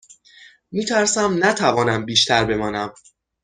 [0.71, 2.93] می ترسم نتوانم بیشتر بمانم.